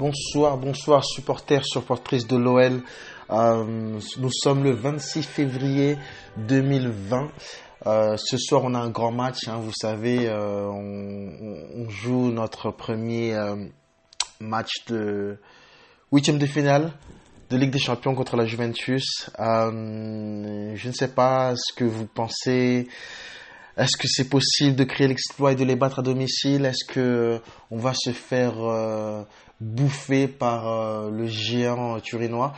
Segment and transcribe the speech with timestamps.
[0.00, 2.82] Bonsoir, bonsoir supporters, supportrices de l'OL.
[3.28, 5.98] Euh, nous sommes le 26 février
[6.38, 7.28] 2020.
[7.84, 9.46] Euh, ce soir, on a un grand match.
[9.46, 13.36] Hein, vous savez, euh, on, on, joue notre premier
[14.40, 15.38] match de
[16.10, 16.92] huitième de finale
[17.50, 19.30] de Ligue des Champions contre la Juventus.
[19.38, 22.88] Je ne sais pas ce que vous pensez.
[23.80, 26.66] Est-ce que c'est possible de créer l'exploit et de les battre à domicile?
[26.66, 27.40] Est-ce que
[27.70, 28.54] on va se faire
[29.58, 32.52] bouffé par euh, le géant turinois?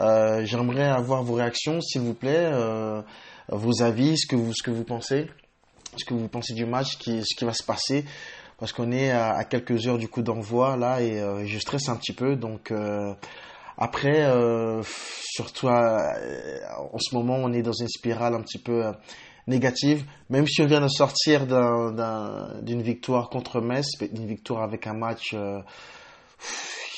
[0.00, 3.02] Euh, J'aimerais avoir vos réactions, s'il vous plaît, euh,
[3.48, 5.28] vos avis, ce que vous, ce que vous pensez,
[5.96, 8.04] ce que vous pensez du match, ce qui va se passer,
[8.56, 11.88] parce qu'on est à, à, quelques heures du coup d'envoi là et euh, je stresse
[11.88, 12.36] un petit peu.
[12.36, 13.12] Donc euh,
[13.76, 14.24] après,
[15.24, 18.84] surtout en ce moment, on est dans une spirale un petit peu
[19.50, 24.94] négative, même si on vient de sortir d'une victoire contre Metz, une victoire avec un
[24.94, 25.34] match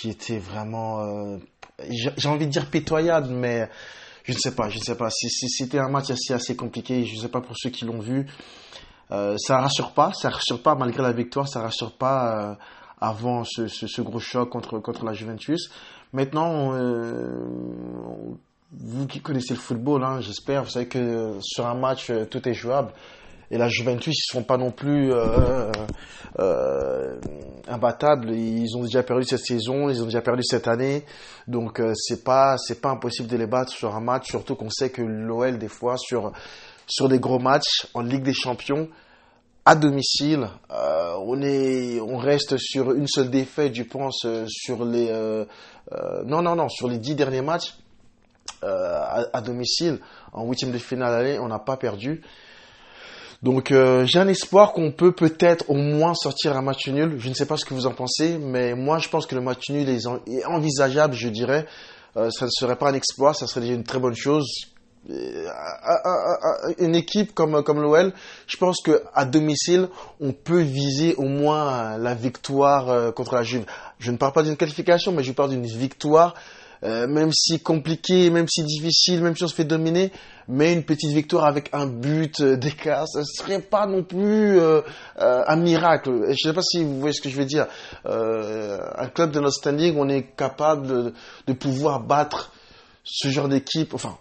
[0.00, 1.38] qui était vraiment, euh,
[1.88, 3.68] j'ai envie de dire pitoyable, mais
[4.24, 5.10] je ne sais pas, je ne sais pas.
[5.10, 8.00] Si, c'était un match assez, assez compliqué, je ne sais pas pour ceux qui l'ont
[8.00, 8.26] vu,
[9.10, 12.54] euh, ça rassure pas, ça rassure pas malgré la victoire, ça rassure pas euh,
[13.00, 15.70] avant ce, ce, gros choc contre, contre la Juventus.
[16.12, 17.44] Maintenant, euh,
[18.72, 22.48] vous qui connaissez le football, hein, j'espère, vous savez que sur un match, euh, tout
[22.48, 22.92] est jouable.
[23.52, 25.72] Et la Juventus, ils ne sont pas non plus euh,
[26.38, 27.20] euh,
[27.66, 28.30] imbattables.
[28.30, 31.04] Ils ont déjà perdu cette saison, ils ont déjà perdu cette année.
[31.48, 34.28] Donc euh, c'est pas pas impossible de les battre sur un match.
[34.28, 36.30] Surtout qu'on sait que l'OL des fois sur
[36.86, 38.88] sur des gros matchs en Ligue des Champions
[39.64, 45.10] à domicile, on est on reste sur une seule défaite, je pense, sur les
[46.24, 47.74] non non non sur les dix derniers matchs.
[48.62, 50.00] À, à, domicile
[50.32, 52.22] en huitième de finale aller, on n'a pas perdu.
[53.42, 57.16] Donc euh, j'ai un espoir qu'on peut peut-être au moins sortir un match nul.
[57.18, 59.40] Je ne sais pas ce que vous en pensez, mais moi je pense que le
[59.40, 61.66] match nul est, envisageable, je dirais.
[62.16, 64.46] Euh, ça ne serait pas un exploit, ça serait déjà une très bonne chose.
[65.08, 65.48] Euh,
[66.78, 68.12] une équipe comme comme l'OL,
[68.46, 69.88] je pense que à domicile,
[70.20, 73.64] on peut viser au moins la victoire euh, contre la Juve.
[73.98, 76.34] Je ne parle pas d'une qualification, mais je parle d'une victoire
[76.82, 80.12] euh, même si compliqué, même si difficile, même si on se fait dominer,
[80.48, 84.80] mais une petite victoire avec un but euh, d'écart, ce serait pas non plus euh,
[85.20, 86.10] euh, un miracle.
[86.10, 87.66] Je ne sais pas si vous voyez ce que je veux dire.
[88.06, 91.12] Euh, un club de notre standing, on est capable
[91.46, 92.52] de, pouvoir battre
[93.04, 94.16] ce genre d'équipe, enfin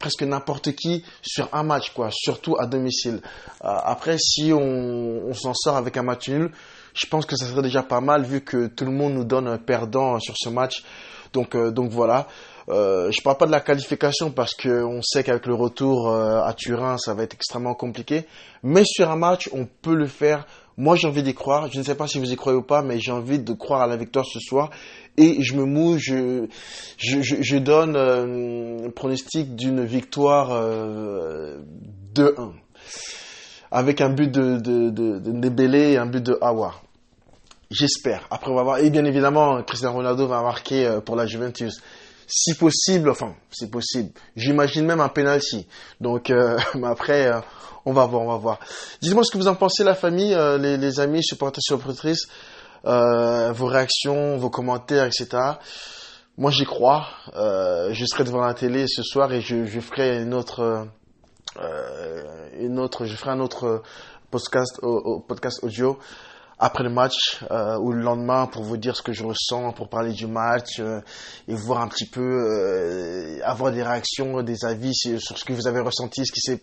[0.00, 3.20] presque n'importe qui sur un match, quoi, surtout à domicile.
[3.60, 6.52] après, si on, on s'en sort avec un match nul,
[6.94, 9.46] je pense que ça serait déjà pas mal vu que tout le monde nous donne
[9.46, 10.84] un perdant sur ce match.
[11.32, 12.26] Donc, euh, donc voilà.
[12.68, 16.42] Euh, je parle pas de la qualification parce que on sait qu'avec le retour euh,
[16.42, 18.26] à Turin, ça va être extrêmement compliqué.
[18.62, 20.46] Mais sur un match, on peut le faire.
[20.76, 21.70] Moi, j'ai envie d'y croire.
[21.72, 23.80] Je ne sais pas si vous y croyez ou pas, mais j'ai envie de croire
[23.82, 24.70] à la victoire ce soir.
[25.16, 26.46] Et je me mouille, je,
[26.98, 31.58] je, donne euh, un pronostic d'une victoire euh,
[32.14, 32.52] 2-1.
[33.72, 36.74] Avec un but de, de, de, de et un but de Awa.
[37.70, 38.26] J'espère.
[38.30, 38.78] Après, on va voir.
[38.78, 41.80] Et bien évidemment, Cristiano Ronaldo va marquer euh, pour la Juventus.
[42.26, 44.10] Si possible, enfin, c'est possible.
[44.36, 45.66] J'imagine même un penalty.
[46.00, 47.40] Donc, euh, mais après, euh,
[47.86, 48.58] on va voir, on va voir.
[49.02, 52.26] Dites-moi ce que vous en pensez, la famille, euh, les, les, amis, supporters, supportrices,
[52.86, 55.28] euh, vos réactions, vos commentaires, etc.
[56.36, 57.06] Moi, j'y crois.
[57.34, 60.86] je serai devant la télé ce soir et je, je ferai une autre,
[62.60, 63.82] une autre, je ferai un autre
[64.30, 64.80] podcast,
[65.26, 65.98] podcast audio
[66.58, 69.88] après le match euh, ou le lendemain pour vous dire ce que je ressens, pour
[69.88, 71.00] parler du match euh,
[71.46, 75.66] et voir un petit peu, euh, avoir des réactions, des avis sur, ce que vous
[75.66, 76.62] avez ressenti, ce qui s'est...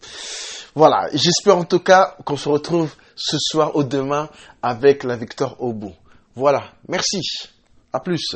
[0.75, 4.29] Voilà, j'espère en tout cas qu'on se retrouve ce soir ou demain
[4.61, 5.93] avec la victoire au bout.
[6.35, 7.21] Voilà, merci,
[7.93, 8.35] à plus.